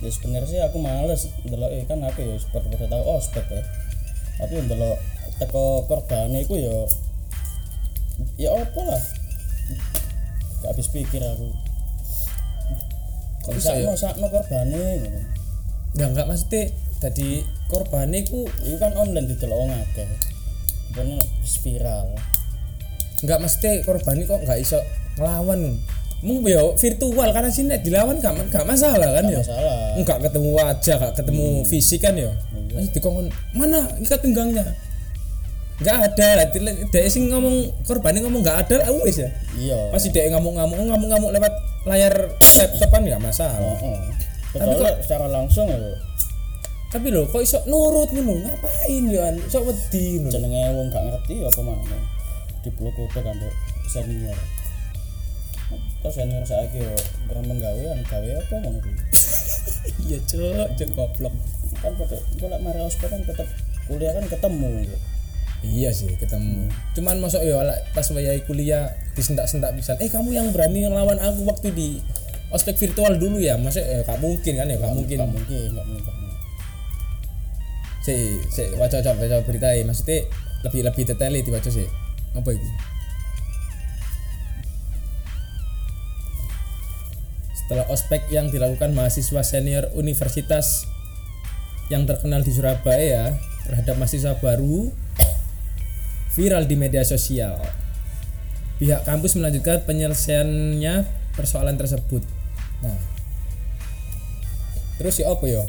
Ya 0.00 0.10
sebenarnya 0.10 0.48
sih 0.48 0.60
aku 0.64 0.78
males 0.80 1.28
ndelok 1.44 1.70
eh, 1.76 1.84
kan 1.84 2.00
aku 2.04 2.24
ya 2.24 2.34
seperti 2.40 2.72
pada 2.76 2.88
tahu 2.88 3.04
ospek 3.16 3.44
ya 3.52 3.62
tapi 4.40 4.64
ndelok 4.64 4.98
teko 5.36 5.84
korban 5.88 6.32
iku 6.36 6.56
ya 6.56 6.76
ya 8.36 8.50
apa 8.56 8.80
lah 8.84 9.02
gak 10.60 10.76
habis 10.76 10.88
pikir 10.92 11.20
aku 11.24 11.70
Kok 13.40 13.56
bisa 13.56 13.72
mau 13.88 13.96
sakno 13.96 14.26
korbane. 14.28 15.00
Ya 15.96 16.06
enggak 16.06 16.28
maksudnya 16.28 16.70
tadi 17.00 17.42
korban 17.66 18.12
iku 18.12 18.46
Iku 18.62 18.76
kan 18.76 18.92
online 18.94 19.26
didelok 19.32 19.58
wong 19.64 19.72
akeh. 19.72 20.08
Wis 21.40 21.56
viral. 21.64 22.14
enggak 23.20 23.40
mesti 23.44 23.84
korban 23.84 24.16
ini 24.16 24.24
kok 24.24 24.40
enggak 24.44 24.60
iso 24.60 24.80
ngelawan. 25.16 25.76
Mung 26.20 26.44
yo 26.44 26.76
virtual 26.76 27.28
karena 27.32 27.48
sini 27.48 27.80
dilawan 27.80 28.20
gak, 28.20 28.36
gak 28.52 28.68
masalah 28.68 29.08
kan 29.16 29.24
ya. 29.24 29.40
Masalah. 29.40 29.78
Enggak 29.96 30.18
ketemu 30.28 30.48
wajah, 30.52 30.96
gak 31.00 31.14
ketemu 31.16 31.46
fisik 31.64 32.00
kan 32.04 32.14
ya. 32.16 32.30
Masih 32.76 32.90
dikongkon 32.92 33.26
mana 33.56 33.88
ikat 34.04 34.20
pinggangnya? 34.20 34.64
Enggak 35.80 36.12
ada. 36.12 36.28
Dia 36.92 37.08
sing 37.08 37.32
ngomong 37.32 37.84
korban 37.88 38.12
ini 38.12 38.28
ngomong 38.28 38.44
enggak 38.44 38.68
ada, 38.68 38.92
wis 39.00 39.24
ya. 39.24 39.30
Iya. 39.56 39.80
pasti 39.92 40.12
dia 40.12 40.28
ngamuk-ngamuk 40.32 40.76
ngamuk-ngamuk 40.76 41.30
lewat 41.36 41.52
layar 41.88 42.14
laptopan 42.36 43.00
nggak 43.08 43.22
masalah 43.24 43.56
Heeh. 43.80 44.00
Betul 44.52 44.84
secara 45.00 45.26
langsung 45.32 45.72
ya 45.72 45.78
tapi 46.90 47.06
loh 47.14 47.22
kok 47.30 47.38
iso 47.38 47.62
nurut 47.70 48.10
ngono 48.10 48.34
ngapain 48.42 49.04
ya 49.06 49.30
iso 49.38 49.62
wedi 49.62 50.26
jenenge 50.26 50.74
wong 50.74 50.90
gak 50.90 51.06
ngerti 51.06 51.38
apa 51.38 51.62
mana. 51.62 51.98
Kutu 52.66 53.06
kan 53.14 53.38
senior. 53.86 54.34
Terus 56.00 56.14
senior 56.16 56.44
saiki 56.48 56.80
yo. 56.80 56.96
Kurang 57.28 57.44
menggawean, 57.44 58.00
gawe 58.08 58.28
apa 58.40 58.54
ngono 58.56 58.78
kuwi. 58.80 58.96
iya 60.08 60.18
cok 60.24 60.68
cok 60.80 60.90
goblok. 60.96 61.34
Kan 61.80 61.92
pada 61.96 62.16
golek 62.40 62.60
mari 62.64 62.80
ospek 62.80 63.08
kan 63.12 63.20
tetep 63.24 63.48
kuliah 63.84 64.12
kan 64.16 64.24
ketemu. 64.28 64.88
Iya 65.60 65.92
sih 65.92 66.16
ketemu. 66.16 66.72
Cuman 66.96 67.20
masuk 67.20 67.44
ya 67.44 67.60
ala- 67.60 67.84
pas 67.92 68.08
wayai 68.08 68.40
kuliah 68.48 68.96
disentak-sentak 69.12 69.76
bisa 69.76 69.92
eh 70.00 70.08
kamu 70.08 70.32
yang 70.32 70.48
berani 70.56 70.88
ngelawan 70.88 71.20
aku 71.20 71.44
waktu 71.44 71.68
di 71.76 71.88
ospek 72.48 72.80
virtual 72.80 73.20
dulu 73.20 73.36
ya? 73.36 73.60
Masuk 73.60 73.84
ya 73.84 74.00
gak 74.00 74.18
mungkin 74.24 74.56
kan 74.56 74.72
ya 74.72 74.76
gak 74.80 74.92
mungkin. 74.96 75.16
Gak 75.20 75.30
mungkin, 75.30 75.68
gak 75.76 75.86
mungkin. 75.86 76.14
si 78.00 78.16
si 78.48 78.64
coba 78.72 78.88
coba 78.88 79.44
berita 79.44 79.76
maksudnya 79.84 80.24
lebih 80.64 80.88
lebih 80.88 81.02
detail 81.04 81.36
dibaca 81.36 81.68
sih. 81.68 81.84
Apa 82.32 82.56
itu 82.56 82.64
setelah 87.70 87.86
ospek 87.86 88.26
yang 88.34 88.50
dilakukan 88.50 88.90
mahasiswa 88.98 89.46
senior 89.46 89.94
universitas 89.94 90.90
yang 91.86 92.02
terkenal 92.02 92.42
di 92.42 92.50
Surabaya 92.50 93.38
terhadap 93.62 93.94
mahasiswa 93.94 94.34
baru 94.42 94.90
viral 96.34 96.66
di 96.66 96.74
media 96.74 97.06
sosial. 97.06 97.62
Pihak 98.82 99.06
kampus 99.06 99.38
melanjutkan 99.38 99.86
penyelesaiannya 99.86 101.06
persoalan 101.38 101.78
tersebut. 101.78 102.26
Nah 102.82 102.98
terus 104.98 105.22
ya 105.22 105.30
apa 105.30 105.46
ya? 105.46 105.62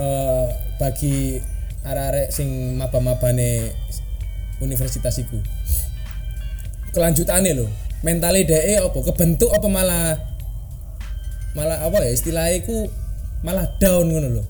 Eh, 0.00 0.48
bagi 0.80 1.44
arek-arek 1.84 2.32
sing 2.32 2.72
maba-mabane 2.80 3.76
universitas 4.64 5.20
iku. 5.20 5.36
Kelanjutannya 6.96 7.52
loh 7.52 7.68
mentalnya 8.00 8.48
DE 8.48 8.80
apa? 8.80 8.96
Kebentuk 9.12 9.52
apa 9.52 9.68
malah 9.68 10.27
malah 11.58 11.82
apa 11.82 12.06
ya 12.06 12.14
istilahnya 12.14 12.62
iku 12.62 12.86
malah 13.42 13.66
down 13.82 14.06
ngono 14.06 14.38
loh 14.38 14.46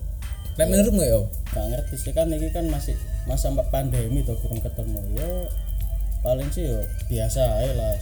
Lek 0.59 0.67
menurutmu 0.67 1.01
ya 1.07 1.23
gak 1.55 1.65
ngerti 1.71 1.95
sih 1.95 2.11
kan 2.11 2.27
ini 2.29 2.51
kan 2.51 2.67
masih 2.67 2.93
masa 3.23 3.47
pandemi 3.71 4.27
tuh 4.27 4.35
kurang 4.43 4.59
ketemu. 4.59 4.99
Ya 5.15 5.47
paling 6.19 6.51
sih 6.51 6.67
yo 6.67 6.83
biasa 7.07 7.63
aja 7.63 7.73
lah. 7.79 7.95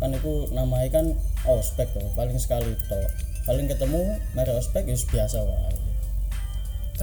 Kan 0.00 0.16
itu 0.16 0.48
namanya 0.56 0.88
kan 0.88 1.12
ospek 1.44 1.92
tuh 1.92 2.00
paling 2.16 2.40
sekali 2.40 2.72
tuh 2.88 3.04
paling 3.44 3.68
ketemu 3.68 4.16
mari 4.32 4.50
ospek 4.56 4.88
ya 4.88 4.96
biasa 4.96 5.44
wae. 5.44 5.76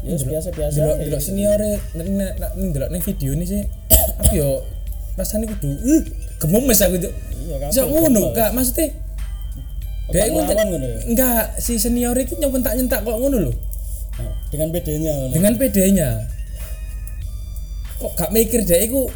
Ya 0.01 0.17
biasa 0.17 0.49
biasa 0.49 0.75
delok 0.81 0.97
delok 0.97 1.21
senior 1.21 1.61
delok 1.93 2.89
ning 2.89 3.03
video 3.05 3.29
ini 3.37 3.45
sih 3.45 3.61
aku 4.17 4.33
yo 4.33 4.65
rasanya 5.13 5.45
kudu 5.45 5.69
uh 5.77 6.03
gememes 6.41 6.81
aku 6.81 6.97
tuh 6.97 7.13
iya 7.37 7.55
kan 7.61 7.69
ngono 7.85 8.33
kak. 8.33 8.49
Maksudnya 8.57 8.97
Dek 10.11 10.25
ya 10.27 10.43
enggak 11.07 11.41
si 11.57 11.75
senior 11.75 12.15
iki 12.15 12.35
nyentak 12.35 12.75
nyentak 12.75 13.01
kok 13.01 13.17
ngono 13.17 13.49
loh 13.49 13.55
Nah, 14.11 14.27
dengan 14.51 14.69
ngono 15.15 15.31
dengan 15.31 15.53
PD-nya 15.55 16.09
kok 17.97 18.11
gak 18.13 18.29
mikir 18.29 18.61
deh 18.61 18.81
iku 18.81 19.07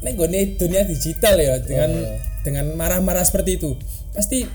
nek 0.00 0.16
gone 0.16 0.56
dunia 0.56 0.82
digital 0.82 1.36
ya 1.36 1.60
dengan 1.60 1.90
Oh. 1.92 2.16
dengan 2.40 2.72
marah-marah 2.72 3.20
seperti 3.20 3.60
itu 3.60 3.76
pasti 4.10 4.48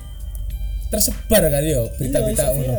tersebar 0.89 1.47
yo 1.61 1.85
berita-berita 1.95 2.43
Iya, 2.43 2.51
iso 2.51 2.59
ngono. 2.59 2.73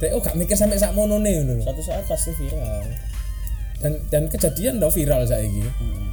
Dek 0.00 0.10
oh 0.12 0.20
gak 0.20 0.36
mikir 0.36 0.56
sampai 0.58 0.76
sak 0.76 0.92
mono 0.92 1.16
nih 1.16 1.40
ngono 1.40 1.52
lho. 1.58 1.64
satu 1.64 1.82
saat 1.82 2.04
pasti 2.04 2.30
viral 2.34 2.82
dan 3.80 3.92
dan 4.10 4.22
kejadian 4.28 4.76
udah 4.76 4.90
viral 4.90 5.22
saiki 5.24 5.64
Hmm. 5.64 6.09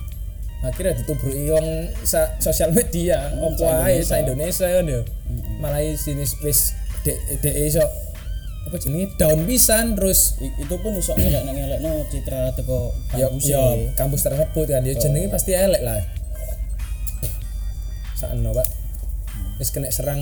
Akhirnya 0.66 0.98
ditubruki 0.98 1.54
wong 1.54 1.94
sa, 2.02 2.34
sosial 2.42 2.74
media 2.74 3.30
opo 3.38 3.62
sa 3.62 3.86
ae 3.86 4.02
sa 4.02 4.18
Indonesia 4.22 4.66
kan 4.66 4.90
yo 4.90 5.06
malah 5.62 5.82
sini 5.94 6.26
wis 6.42 6.74
dek 7.06 7.18
dek 7.46 7.56
iso 7.70 7.86
apa 8.68 8.76
jenenge 8.84 9.16
down 9.16 9.48
pisan 9.48 9.96
terus 9.96 10.36
I- 10.44 10.52
itu 10.60 10.76
pun 10.84 10.92
iso 11.00 11.16
ngelek 11.16 11.48
ngelek 11.48 11.80
no 11.80 12.04
citra 12.12 12.52
teko 12.52 12.92
ya 13.16 13.32
kampus 13.32 13.48
ya 13.48 13.64
e. 13.64 13.96
kampus 13.96 14.22
tersebut 14.28 14.66
kan. 14.68 14.84
Ya 14.84 14.94
jenenge 15.00 15.32
pasti 15.32 15.56
elek 15.56 15.80
lah. 15.88 16.04
Sakno 18.20 18.52
pak. 18.52 18.68
Wis 19.62 19.72
kena 19.72 19.88
serang 19.88 20.20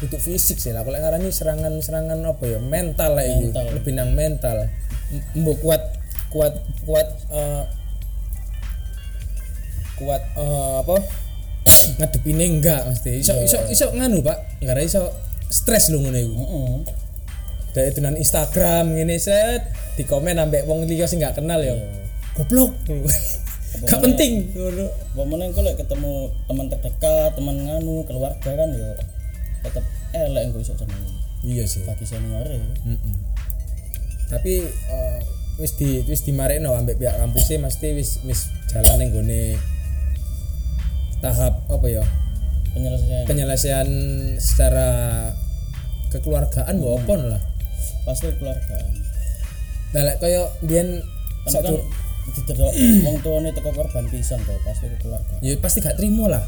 untuk 0.00 0.16
fisik 0.16 0.56
sih 0.56 0.72
lah. 0.72 0.80
Kalau 0.80 0.96
ngarani 0.96 1.28
serangan 1.28 1.76
serangan 1.84 2.24
apa 2.24 2.44
ya? 2.46 2.58
Mental 2.62 3.20
lah 3.20 3.26
itu. 3.26 3.52
Lebih 3.52 3.92
nang 3.92 4.16
mental. 4.16 4.72
Mbok 5.36 5.60
kuat 5.60 5.82
kuat 6.32 6.56
kuat 6.88 7.08
eh, 7.28 7.62
kuat 9.98 10.22
eh, 10.38 10.74
apa 10.82 10.96
ngadepinnya 11.98 12.46
enggak 12.48 12.80
mesti. 12.88 13.20
Iso 13.20 13.34
iso 13.42 13.58
iso 13.68 13.86
nganu 13.92 14.24
pak. 14.24 14.62
Nggak 14.64 14.84
iso 14.86 15.12
stres 15.48 15.92
lu 15.92 16.00
ngono 16.04 16.18
iku. 16.18 16.34
Heeh. 16.38 16.76
dari 17.68 17.94
tunan 17.94 18.16
Instagram 18.16 18.96
ngene 18.96 19.20
set 19.20 19.70
di 19.94 20.02
komen 20.02 20.40
ambek 20.40 20.66
wong 20.66 20.88
liya 20.88 21.06
sing 21.06 21.20
gak 21.24 21.36
kenal 21.36 21.60
ya 21.60 21.76
goblok. 22.34 22.74
Gak 23.84 24.00
penting. 24.02 24.50
ngono. 24.56 24.88
Meneh 25.28 25.52
kok 25.52 25.62
lek 25.62 25.76
ketemu 25.76 26.32
teman 26.48 26.66
terdekat, 26.72 27.36
teman 27.36 27.56
nganu, 27.68 28.02
keluarga 28.08 28.50
kan 28.56 28.70
yo 28.72 28.88
tetep 29.62 29.84
elek 30.16 30.42
engko 30.48 30.58
iso 30.64 30.74
jeneng. 30.74 31.02
Iya 31.44 31.64
sih. 31.68 31.84
Bagi 31.84 32.06
senior. 32.08 32.48
Mm-mm. 32.48 33.14
tapi 34.28 34.60
eh, 34.60 35.20
wis 35.56 35.72
di 35.80 36.04
wis 36.04 36.20
dimarekno 36.20 36.76
ambek 36.76 37.00
pihak 37.00 37.16
kampusnya 37.16 37.64
mesti 37.64 37.96
wis 37.96 38.20
wis 38.28 38.52
jalan 38.68 39.00
ning 39.00 39.08
gone 39.10 39.56
tahap 41.18 41.54
apa 41.66 41.86
ya 41.90 42.04
penyelesaian 42.74 43.24
penyelesaian 43.26 43.88
secara 44.38 44.88
kekeluargaan 46.14 46.76
hmm. 46.78 46.96
apa 47.04 47.14
lah 47.36 47.42
pasti 48.08 48.32
keluarga. 48.40 48.76
nah 49.92 50.02
lek 50.04 50.16
kaya 50.20 50.48
biyen 50.64 51.04
Kan 51.48 51.64
satu 51.64 51.80
kan 51.80 51.84
didodok 52.28 52.72
wong 53.08 53.16
tuane 53.24 53.48
teko 53.56 53.70
korban 53.72 54.04
pisan 54.12 54.40
to, 54.44 54.52
pasti 54.64 54.84
ke 54.88 54.96
keluarga. 55.00 55.36
ya 55.40 55.56
pasti 55.60 55.80
gak 55.80 55.96
terima 55.96 56.28
lah 56.28 56.44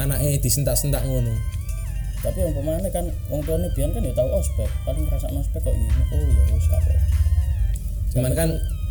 anaknya 0.00 0.40
disentak-sentak 0.40 1.04
ngono 1.04 1.36
Tapi 2.22 2.38
yang 2.38 2.54
pemane 2.54 2.86
kan 2.94 3.10
wong 3.28 3.42
tuane 3.42 3.66
biyen 3.74 3.90
kan 3.90 3.98
ya 4.06 4.14
tau 4.14 4.30
ospek, 4.30 4.70
paling 4.86 5.02
ngerasa 5.10 5.26
ospek 5.34 5.58
kok 5.58 5.74
gini. 5.74 6.02
Oh 6.14 6.22
ya 6.22 6.42
wis 6.54 6.66
gak 6.70 6.80
apa. 6.80 6.92
cuman 8.12 8.32
kan 8.36 8.48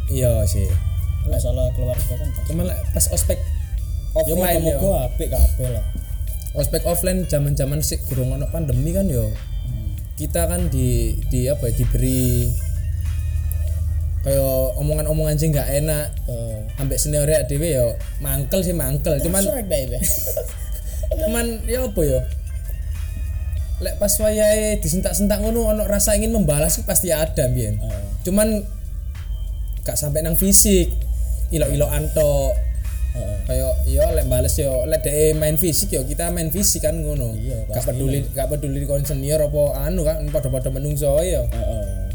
iya 0.10 0.32
sih 0.46 0.68
Masalah 1.22 1.70
keluarga 1.78 2.14
kan 2.18 2.30
cuman 2.50 2.66
pas 2.94 3.06
ospek 3.14 3.38
offline 4.16 4.60
yo 4.60 4.78
moga-moga 4.78 5.08
apik 5.08 5.30
kabeh 5.32 5.70
lah. 5.72 5.86
ospek 6.52 6.84
offline 6.84 7.24
zaman 7.32 7.56
zaman 7.56 7.80
sih 7.80 8.00
kurang 8.08 8.36
ono 8.36 8.48
pandemi 8.52 8.92
kan 8.92 9.08
yo. 9.08 9.32
Kita 10.20 10.46
kan 10.46 10.68
di 10.68 11.16
di 11.32 11.48
apa 11.48 11.72
ya 11.72 11.74
diberi 11.80 12.52
kayak 14.22 14.78
omongan-omongan 14.78 15.36
sih 15.40 15.48
nggak 15.50 15.70
enak. 15.82 16.08
Eh, 16.28 16.82
ambek 16.82 17.00
senior 17.00 17.30
dewe 17.48 17.72
yo 17.72 17.96
mangkel 18.20 18.60
sih 18.62 18.76
mangkel. 18.76 19.18
Cuman 19.24 19.42
cuman 21.26 21.46
ya 21.68 21.88
apa 21.88 22.02
ya 22.08 22.20
lek 23.82 23.98
pas 23.98 24.14
wayahe 24.22 24.78
disentak-sentak 24.78 25.42
ngono 25.42 25.74
ono 25.74 25.84
rasa 25.90 26.14
ingin 26.14 26.38
membalas 26.38 26.78
sih 26.78 26.86
pasti 26.86 27.10
ada 27.10 27.50
biyen 27.50 27.82
Heeh. 27.82 28.04
cuman 28.30 28.62
gak 29.82 29.98
sampai 29.98 30.22
nang 30.22 30.38
fisik. 30.38 30.94
Ilo-ilo 31.52 31.90
anto. 31.90 32.54
Kayak 33.52 33.74
yo 33.92 34.06
lek 34.16 34.26
bales 34.32 34.56
yo 34.56 34.88
lek 34.88 35.04
dhek 35.04 35.36
main 35.36 35.60
fisik 35.60 35.92
yo 35.92 36.08
kita 36.08 36.32
main 36.32 36.48
fisik 36.48 36.88
kan 36.88 36.96
ngono. 36.96 37.36
Iya, 37.36 37.68
gak 37.68 37.84
peduli 37.92 38.24
gak 38.32 38.48
peduli 38.48 38.88
kon 38.88 39.04
senior 39.04 39.44
apa 39.44 39.92
anu 39.92 40.08
kan 40.08 40.24
padha-padha 40.32 40.72
menungso 40.72 41.20
yo. 41.20 41.44
Heeh. 41.52 42.12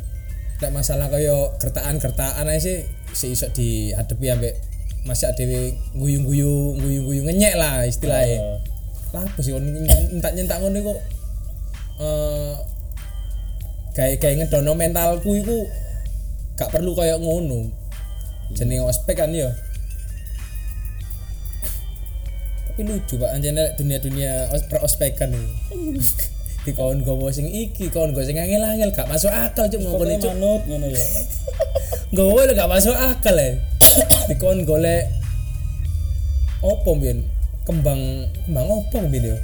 lek 0.57 0.73
masalah 0.73 1.13
kaya 1.13 1.53
gertaan-gertaan 1.61 2.49
ae 2.49 2.57
sih 2.57 2.89
si 3.13 3.37
iso 3.37 3.53
dihadapi 3.53 4.27
ambek 4.33 4.57
masih 5.05 5.29
dhewe 5.37 5.77
guyu-guyu 5.93 6.81
guyu-guyu 6.81 7.21
ngenyek 7.29 7.61
lah 7.61 7.85
istilahnya. 7.85 8.65
Lah 9.13 9.21
apa 9.29 9.39
sih 9.45 9.53
kon 9.53 9.69
nyentak-nyentak 9.69 10.57
ngono 10.65 10.79
kok 10.81 10.99
eh 12.01 12.55
kayak 13.93 14.17
kayak 14.21 14.37
ngedono 14.45 14.73
mentalku 14.73 15.37
iku 15.37 15.69
gak 16.57 16.73
perlu 16.73 16.97
kayak 16.97 17.21
ngono. 17.21 17.69
Jenenge 18.57 18.89
ospek 18.89 19.21
kan 19.21 19.37
ya 19.37 19.53
tapi 22.77 22.93
lucu 22.93 23.17
pak 23.17 23.33
anjene 23.33 23.73
dunia-dunia 23.73 24.53
os- 24.53 24.69
perospekan 24.69 25.33
ini 25.33 25.49
di 26.67 26.73
kawan 26.75 27.01
gowo 27.01 27.33
sing 27.33 27.49
iki 27.49 27.89
kawan 27.89 28.13
gowo 28.13 28.21
sing 28.21 28.37
angel-angel 28.37 28.93
gak 28.93 29.09
masuk 29.09 29.33
akal 29.33 29.65
cuk 29.65 29.81
ngomong 29.81 30.19
cuk 30.19 30.29
manut 30.29 30.61
ngono 30.67 30.87
ya. 30.87 31.01
gowo 32.17 32.37
lho 32.39 32.53
gak 32.53 32.69
masuk 32.69 32.93
akal 32.93 33.33
ya 33.33 33.57
di 34.27 34.35
kawan 34.37 34.61
golek 34.63 35.09
opo 36.61 36.93
mbien 36.93 37.25
kembang 37.65 38.29
kembang 38.45 38.67
opo 38.69 38.97
mbien 39.01 39.33
yo 39.33 39.39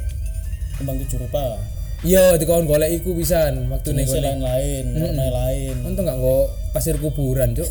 Kembang 0.73 0.97
tujuh 1.05 1.21
rupa. 1.21 1.61
Iya, 2.03 2.35
di 2.37 2.45
kawan 2.45 2.65
golek 2.65 2.91
iku 2.91 3.13
pisan 3.15 3.69
waktu 3.69 3.93
ning 3.93 4.03
Jenisnya 4.03 4.35
gone. 4.35 4.41
lain-lain, 4.41 4.85
warna 4.99 5.27
lain. 5.31 5.75
Untung 5.85 6.05
gak 6.05 6.17
nggo 6.17 6.49
pasir 6.73 6.97
kuburan, 6.97 7.53
Cuk. 7.53 7.69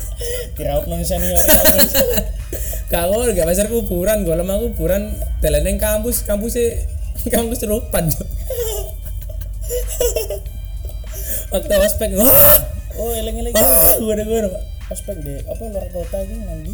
Kira 0.56 0.80
nang 0.84 1.00
senior 1.00 1.38
Gak 2.88 3.04
pasir 3.44 3.68
kuburan, 3.68 4.24
golem 4.24 4.48
aku 4.48 4.72
kuburan 4.72 5.12
ning 5.60 5.76
kampus, 5.76 6.24
kampus 6.24 6.56
kampus 7.34 7.60
rupan, 7.68 8.08
waktu 11.52 11.74
ospek 11.84 12.16
wah, 12.16 12.32
Oh, 12.98 13.12
eling-eling. 13.14 13.52
wah, 13.54 13.94
gue 14.00 14.38
Pak. 14.50 14.64
Ospek 14.88 15.16
di 15.20 15.36
apa 15.44 15.62
luar 15.68 15.86
kota 15.92 16.18
nang 16.48 16.64
ndi? 16.64 16.72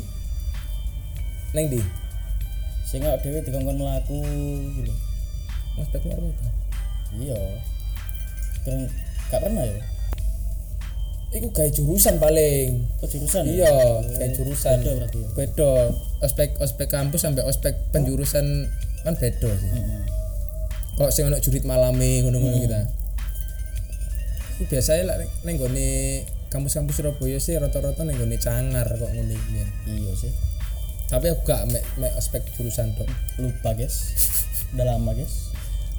Neng 1.54 1.66
di 1.74 1.82
awak 3.10 3.26
dhewe 3.26 3.42
dikongkon 3.42 3.74
mlaku 3.74 4.22
gitu. 4.78 4.94
ospek 5.82 6.06
luar 6.06 6.18
kota. 6.22 6.46
Iya. 7.18 7.40
Terus 8.62 8.90
gak 9.34 9.40
pernah 9.42 9.66
ya? 9.66 9.82
Iku 11.34 11.50
gawe 11.50 11.66
jurusan 11.66 12.22
paling. 12.22 12.86
Oh, 13.02 13.08
jurusan 13.10 13.42
ya? 13.50 13.66
Iya, 13.66 13.74
kayak 14.06 14.30
jurusan. 14.38 14.76
Beda 14.86 14.92
berarti 15.02 15.18
ya? 15.18 15.28
Beda. 15.34 15.72
Ospek 16.22 16.50
ospek 16.62 16.86
kampus 16.86 17.26
sampai 17.26 17.42
ospek 17.42 17.74
penjurusan 17.90 18.70
kan 19.02 19.14
beda 19.18 19.50
sih. 19.50 19.70
Heeh. 19.74 20.02
Kok 20.94 21.10
sing 21.10 21.26
ono 21.26 21.42
jurit 21.42 21.66
malame 21.66 22.22
ngono-ngono 22.22 22.54
kita. 22.62 22.80
Iku 24.54 24.62
biasanya 24.70 25.02
lah 25.10 25.16
neng 25.42 25.58
gone 25.58 26.22
kampus-kampus 26.54 27.02
Surabaya 27.02 27.42
sih 27.42 27.58
rata-rata 27.58 28.06
neng 28.06 28.14
gone 28.14 28.38
cangar 28.38 28.86
kok. 28.86 29.10
Bian. 29.10 29.68
Iya 29.90 30.14
sih. 30.14 30.30
Tapi 31.10 31.34
aku 31.34 31.42
gak 31.50 31.66
mek 31.66 31.82
mek 31.98 32.14
ospek 32.14 32.46
jurusan 32.54 32.94
tok. 32.94 33.10
Lupa, 33.42 33.74
guys. 33.74 34.14
Udah 34.70 34.86
lama, 34.86 35.18
guys. 35.18 35.50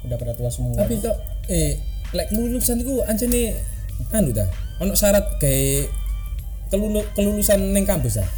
Udah 0.08 0.16
pada 0.16 0.32
tua 0.32 0.48
semua. 0.48 0.80
Tapi 0.80 0.96
kok 1.04 1.20
eh 1.52 1.76
lek 2.16 2.32
kelulusan 2.32 2.80
iku 2.80 3.04
anjene 3.04 3.75
anu 4.12 4.30
ta. 4.32 4.44
Ono 4.82 4.92
syarat 4.92 5.40
kayak 5.40 5.88
kelulu, 6.68 7.00
kelulusan 7.16 7.72
neng 7.72 7.86
kampus 7.88 8.20
ah. 8.20 8.28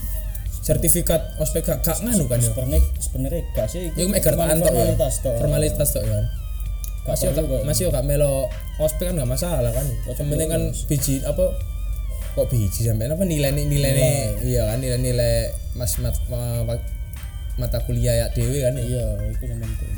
Sertifikat 0.63 1.41
ospek 1.41 1.65
gak, 1.65 1.81
gak 1.81 1.97
nganu 2.05 2.29
kan 2.29 2.45
yo. 2.45 2.53
sebenarnya 2.53 2.81
sebenarnya 3.01 3.41
gak 3.57 3.67
sih 3.73 3.89
Iku 3.89 4.05
mek 4.13 4.21
gertaan 4.21 4.61
tok 4.61 4.75
ya. 4.77 4.93
formalitas 5.41 5.89
tok 5.97 6.05
tok 6.05 6.13
ya. 6.13 6.21
Gak 7.09 7.17
Masih 7.17 7.27
gak 7.33 7.65
masih 7.65 7.85
gak 7.89 8.05
melo 8.05 8.53
ospek 8.77 9.09
kan 9.09 9.17
gak 9.17 9.31
masalah 9.33 9.73
kan. 9.73 9.87
Yang 10.05 10.17
penting 10.29 10.49
kan 10.53 10.63
biji 10.85 11.15
apa 11.25 11.57
kok 12.37 12.47
biji 12.53 12.85
sampai 12.87 13.09
apa 13.11 13.25
nilai 13.25 13.51
nilai 13.51 13.91
iya 14.47 14.69
kan 14.71 14.79
nilai 14.79 15.01
nilai 15.01 15.51
mas 15.75 15.99
mat, 15.99 16.15
ma- 16.31 16.63
ma- 16.63 16.87
mata 17.59 17.83
kuliah 17.83 18.15
ya 18.15 18.27
dewe 18.31 18.63
kan 18.63 18.77
ya. 18.79 18.85
iya 18.85 19.05
itu 19.27 19.43
yang 19.49 19.59
penting 19.59 19.91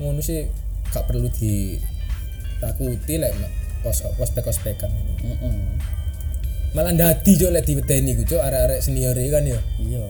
ngono 0.00 0.24
sih 0.24 0.48
gak 0.88 1.04
perlu 1.04 1.28
ditakuti 1.34 3.14
lek 3.20 3.32
ma- 3.36 3.52
pos 3.82 4.06
ospek 4.16 4.46
ospekan 4.46 4.90
Heeh. 5.22 5.54
malah 6.72 6.94
dadi 6.94 7.36
cok 7.36 7.52
lek 7.52 7.66
diwedeni 7.68 8.16
ku 8.16 8.22
cok 8.24 8.42
arek-arek 8.42 8.80
senior 8.80 9.12
iki 9.12 9.28
kan 9.28 9.44
ya. 9.44 9.60
Iya. 9.76 10.02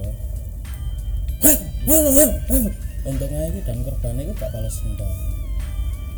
Untungnya 3.03 3.51
itu 3.51 3.61
dan 3.67 3.83
korban 3.83 4.15
itu 4.23 4.31
gak 4.39 4.53
balas 4.55 4.79
dendam. 4.79 5.11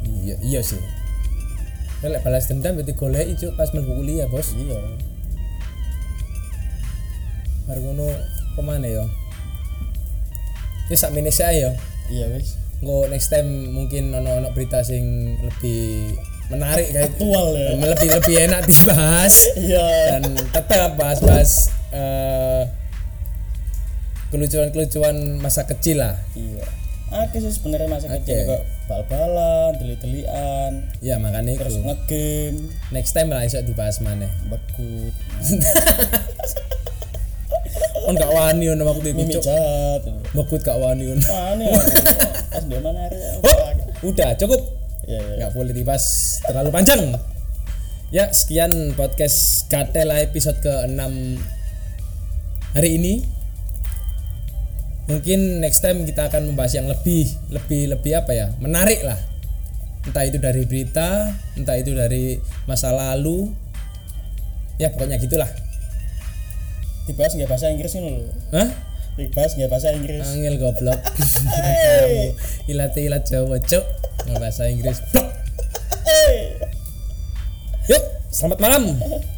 Iya 0.04 0.36
iya 0.44 0.60
sih 0.60 0.82
lek 2.04 2.20
balas 2.20 2.44
dendam 2.50 2.76
berarti 2.76 2.92
golek 2.92 3.26
cok 3.40 3.56
pas 3.56 3.72
mlebu 3.72 3.92
kuliah 3.96 4.28
bos. 4.28 4.52
Iya. 4.52 4.78
Mari 7.64 7.80
ngono 7.80 8.06
pemane 8.60 8.88
ya. 8.92 9.04
Wis 10.92 11.00
sak 11.00 11.16
meneh 11.16 11.32
saya 11.32 11.56
ya. 11.56 11.70
iya 12.12 12.26
wis. 12.28 12.60
Engko 12.84 13.08
next 13.08 13.32
time 13.32 13.72
mungkin 13.72 14.12
ono-ono 14.12 14.52
berita 14.52 14.84
sing 14.84 15.36
lebih 15.40 16.12
menarik 16.52 16.92
kayak 16.92 17.14
aktual 17.14 17.56
ya. 17.56 17.68
Lebih 17.76 18.08
lebih 18.20 18.36
enak 18.50 18.60
dibahas 18.68 19.34
iya. 19.56 19.86
dan 20.16 20.22
tetap 20.52 20.90
bahas-bahas 21.00 21.72
eh, 21.92 22.62
kelucuan-kelucuan 24.28 25.40
masa 25.40 25.64
kecil 25.64 26.04
lah. 26.04 26.16
iya. 26.36 26.64
Akeh 27.14 27.38
sih 27.38 27.52
sebenarnya 27.54 27.86
masa 27.86 28.10
kecil 28.10 28.34
Akeh. 28.34 28.48
kok 28.50 28.62
bal-balan 28.90 29.70
deli-delian 29.78 30.90
ya 30.98 31.14
makanya 31.22 31.62
terus 31.62 31.78
itu 31.78 31.86
ngegame. 31.86 32.74
Next 32.90 33.12
time 33.14 33.30
lah 33.30 33.46
iso 33.46 33.62
dibahas 33.62 34.02
maneh. 34.02 34.32
Begut. 34.50 35.14
On 38.04 38.12
gak 38.12 38.28
wani 38.28 38.68
on 38.68 38.84
waktu 38.84 39.16
itu 39.16 39.40
jahat. 39.40 40.04
Bekut 40.36 40.60
gak 40.60 40.76
wani 40.76 41.08
on 41.08 41.20
mana 41.24 41.64
pas 42.54 42.62
dia 42.70 42.78
mana 42.78 42.98
hari 43.02 43.18
oh 43.18 43.58
udah 44.06 44.30
cukup 44.38 44.60
ya 45.04 45.20
ya 45.20 45.34
nggak 45.40 45.52
boleh 45.52 45.72
dibahas 45.76 46.38
terlalu 46.44 46.70
panjang. 46.72 47.00
Ya 48.14 48.30
sekian 48.30 48.94
podcast 48.94 49.66
Gatela 49.66 50.22
episode 50.22 50.60
ke-6 50.62 51.02
hari 52.78 52.90
ini. 53.00 53.14
Mungkin 55.04 55.60
next 55.60 55.84
time 55.84 56.08
kita 56.08 56.32
akan 56.32 56.48
membahas 56.48 56.80
yang 56.80 56.88
lebih 56.88 57.28
lebih 57.52 57.92
lebih 57.92 58.12
apa 58.16 58.32
ya? 58.32 58.46
Menarik 58.62 59.04
lah. 59.04 59.18
Entah 60.04 60.24
itu 60.24 60.36
dari 60.40 60.64
berita 60.68 61.32
entah 61.56 61.76
itu 61.76 61.92
dari 61.92 62.38
masa 62.64 62.94
lalu. 62.94 63.50
Ya 64.80 64.94
pokoknya 64.94 65.20
gitulah. 65.20 65.48
Dibahas 67.04 67.36
nggak 67.36 67.50
bahasa 67.50 67.68
Inggris 67.68 67.92
ini 67.98 68.10
loh. 68.14 68.32
Hah? 68.56 68.68
dibahas 69.14 69.54
nggak 69.54 69.70
bahasa 69.70 69.94
Inggris. 69.94 70.26
Angel 70.26 70.58
goblok. 70.58 70.98
Kamu. 71.06 72.34
Ilat 72.66 72.98
ilat 72.98 73.24
Jawa 73.30 73.62
cok 73.62 74.13
nggak 74.24 74.40
bahasa 74.40 74.68
Inggris. 74.68 74.98
Yuk, 77.84 78.02
selamat 78.32 78.58
malam 78.64 78.82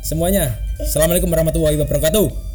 semuanya. 0.07 0.55
Assalamualaikum 0.79 1.27
warahmatullahi 1.27 1.77
wabarakatuh. 1.83 2.46